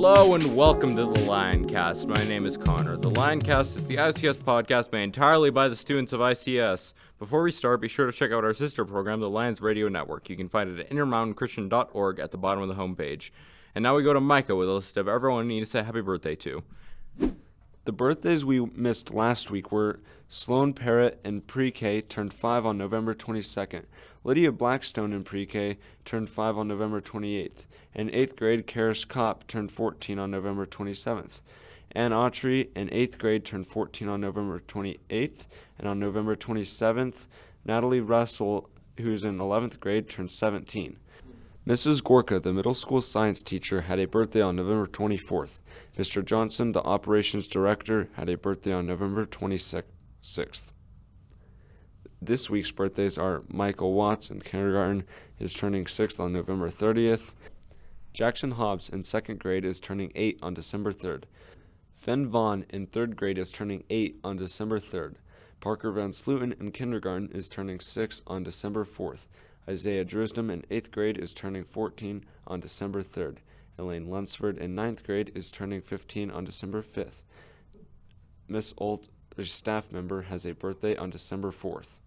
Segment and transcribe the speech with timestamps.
[0.00, 2.06] Hello and welcome to the Lioncast.
[2.06, 2.96] My name is Connor.
[2.96, 6.92] The Lioncast is the ICS podcast made entirely by the students of ICS.
[7.18, 10.30] Before we start, be sure to check out our sister program, the Lions Radio Network.
[10.30, 13.30] You can find it at intermountainchristian.org at the bottom of the homepage.
[13.74, 15.82] And now we go to Micah with a list of everyone we need to say
[15.82, 16.62] happy birthday to.
[17.88, 22.76] The birthdays we missed last week were Sloan Parrott in pre K turned 5 on
[22.76, 23.84] November 22nd.
[24.24, 27.64] Lydia Blackstone in pre K turned 5 on November 28th.
[27.94, 31.40] In 8th grade, Karis Kopp turned 14 on November 27th.
[31.92, 35.46] Ann Autry in 8th grade turned 14 on November 28th.
[35.78, 37.26] And on November 27th,
[37.64, 38.68] Natalie Russell,
[38.98, 40.98] who's in 11th grade, turned 17.
[41.68, 42.02] Mrs.
[42.02, 45.60] Gorka, the middle school science teacher, had a birthday on November 24th.
[45.98, 46.24] Mr.
[46.24, 50.72] Johnson, the operations director, had a birthday on November 26th.
[52.22, 55.04] This week's birthdays are Michael Watts in kindergarten
[55.38, 57.34] is turning 6th on November 30th.
[58.14, 61.24] Jackson Hobbs in second grade is turning 8 on December 3rd.
[61.94, 65.16] Fenn Vaughn in third grade is turning 8 on December 3rd.
[65.60, 69.26] Parker Van Sluten in kindergarten is turning 6 on December 4th.
[69.68, 73.36] Isaiah Drisdom in 8th grade is turning 14 on December 3rd.
[73.78, 77.22] Elaine Lunsford in 9th grade is turning 15 on December 5th.
[78.48, 81.98] Miss Olt, a staff member, has a birthday on December 4th.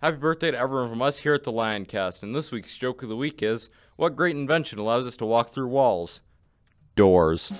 [0.00, 2.22] Happy birthday to everyone from us here at the Lioncast.
[2.22, 5.50] And this week's joke of the week is what great invention allows us to walk
[5.50, 6.22] through walls?
[6.96, 7.52] Doors.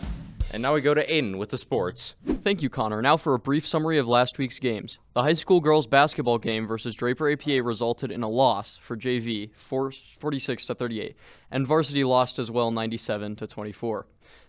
[0.52, 2.14] And now we go to Aiden with the sports.
[2.26, 3.00] Thank you, Connor.
[3.00, 4.98] Now for a brief summary of last week's games.
[5.14, 9.54] The high school girls basketball game versus Draper APA resulted in a loss for JV,
[9.54, 11.16] 46 to 38,
[11.52, 14.06] and varsity lost as well, 97 to 24.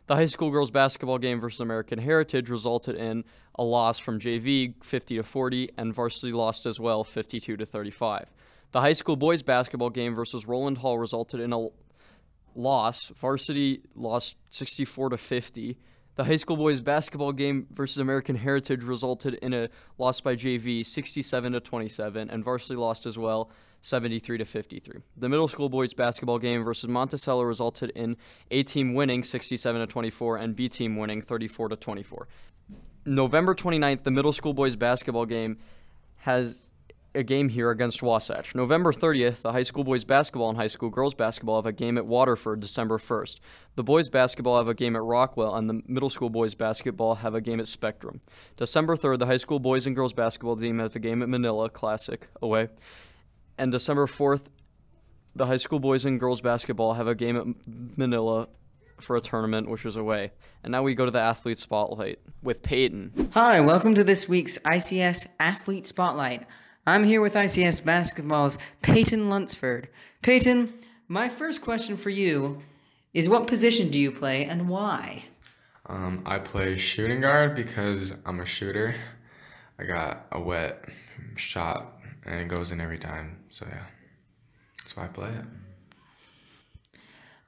[0.07, 4.73] The high school girls basketball game versus American Heritage resulted in a loss from JV,
[4.83, 8.25] 50 to 40, and varsity lost as well, 52 to 35.
[8.71, 11.67] The high school boys basketball game versus Rowland Hall resulted in a
[12.55, 13.09] loss.
[13.09, 15.77] Varsity lost 64 to 50.
[16.15, 20.85] The high school boys basketball game versus American Heritage resulted in a loss by JV
[20.85, 23.49] 67 to 27 and varsity lost as well
[23.81, 25.01] 73 to 53.
[25.15, 28.17] The middle school boys basketball game versus Monticello resulted in
[28.51, 32.27] A team winning 67 to 24 and B team winning 34 to 24.
[33.05, 35.57] November 29th, the middle school boys basketball game
[36.17, 36.69] has
[37.13, 38.55] a game here against Wasatch.
[38.55, 41.97] November 30th, the high school boys basketball and high school girls basketball have a game
[41.97, 43.39] at Waterford December 1st.
[43.75, 47.35] The boys basketball have a game at Rockwell, and the middle school boys basketball have
[47.35, 48.21] a game at Spectrum.
[48.55, 51.69] December 3rd, the high school boys and girls basketball team have a game at Manila
[51.69, 52.69] Classic away.
[53.57, 54.45] And December 4th,
[55.35, 58.47] the high school boys and girls basketball have a game at Manila
[59.01, 60.31] for a tournament, which is away.
[60.63, 63.31] And now we go to the athlete spotlight with Peyton.
[63.33, 66.45] Hi, welcome to this week's ICS Athlete Spotlight.
[66.87, 69.87] I'm here with ICS Basketball's Peyton Lunsford.
[70.23, 70.73] Peyton,
[71.07, 72.63] my first question for you
[73.13, 75.23] is what position do you play and why?
[75.85, 78.95] Um, I play shooting guard because I'm a shooter.
[79.77, 80.83] I got a wet
[81.35, 83.37] shot and it goes in every time.
[83.49, 83.85] So yeah,
[84.79, 85.45] that's why I play it.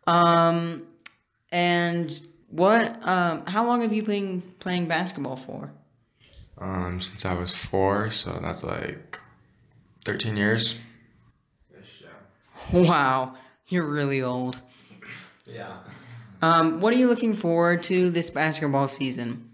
[0.06, 0.86] Um,
[1.52, 3.08] and what?
[3.08, 5.74] Um, how long have you been playing basketball for?
[6.60, 9.20] Um, since I was four, so that's like
[10.03, 10.75] 13 years.
[12.72, 13.36] Wow,
[13.68, 14.62] you're really old.
[15.46, 15.78] Yeah.
[16.41, 19.46] Um, what are you looking forward to this basketball season?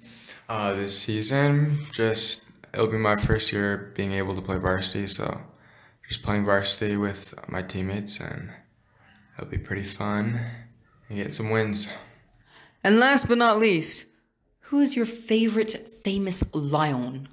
[0.48, 2.44] Uh, this season, just
[2.74, 5.42] it'll be my first year being able to play varsity, so
[6.08, 8.52] just playing varsity with my teammates, and
[9.38, 10.40] it'll be pretty fun
[11.10, 11.88] and get some wins.
[12.84, 14.06] And last but not least,
[14.62, 15.72] who is your favorite
[16.04, 17.28] famous lion?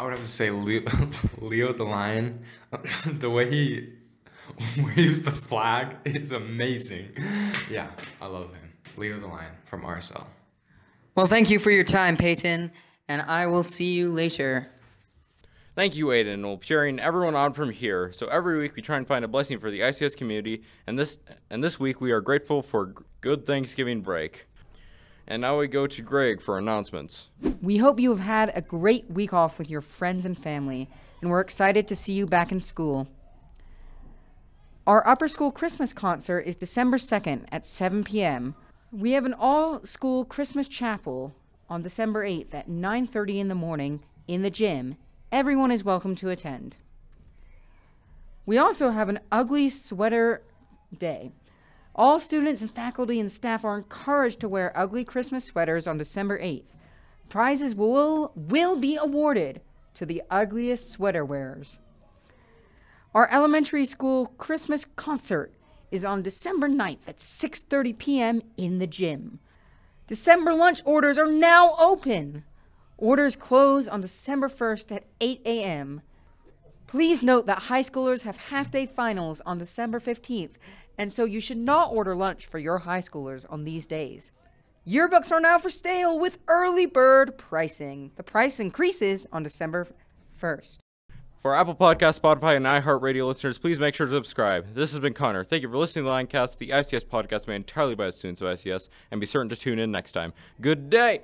[0.00, 0.80] I would have to say Leo,
[1.40, 2.42] Leo the lion.
[3.18, 3.92] the way he
[4.78, 7.10] waves the flag is amazing.
[7.70, 8.72] Yeah, I love him.
[8.96, 10.24] Leo the lion from RSL.
[11.16, 12.70] Well, thank you for your time, Peyton,
[13.08, 14.68] and I will see you later.
[15.74, 16.42] Thank you, Aiden.
[16.44, 18.10] We'll be cheering everyone on from here.
[18.14, 21.18] So every week we try and find a blessing for the ICS community, and this
[21.50, 24.46] and this week we are grateful for good Thanksgiving break.
[25.30, 27.28] And now we go to Greg for announcements.
[27.62, 30.90] We hope you have had a great week off with your friends and family,
[31.20, 33.06] and we're excited to see you back in school.
[34.88, 38.56] Our upper school Christmas concert is December 2nd at 7 p.m.
[38.90, 41.32] We have an all-school Christmas chapel
[41.68, 44.96] on December 8th at 9:30 in the morning in the gym.
[45.30, 46.78] Everyone is welcome to attend.
[48.46, 50.42] We also have an ugly sweater
[50.98, 51.30] day.
[51.94, 56.38] All students and faculty and staff are encouraged to wear ugly Christmas sweaters on December
[56.38, 56.74] 8th.
[57.28, 59.60] Prizes will will be awarded
[59.94, 61.78] to the ugliest sweater wearers.
[63.14, 65.52] Our elementary school Christmas concert
[65.90, 68.42] is on December 9th at 6:30 p.m.
[68.56, 69.40] in the gym.
[70.06, 72.44] December lunch orders are now open.
[72.98, 76.02] Orders close on December 1st at 8 a.m.
[76.86, 80.54] Please note that high schoolers have half day finals on December 15th,
[81.00, 84.32] and so you should not order lunch for your high schoolers on these days.
[84.86, 88.10] Yearbooks are now for sale with early bird pricing.
[88.16, 89.88] The price increases on December
[90.38, 90.76] 1st.
[91.40, 94.74] For Apple Podcast, Spotify, and iHeartRadio listeners, please make sure to subscribe.
[94.74, 95.42] This has been Connor.
[95.42, 98.42] Thank you for listening to the Lioncast, the ICS podcast made entirely by the students
[98.42, 100.34] of ICS, and be certain to tune in next time.
[100.60, 101.22] Good day!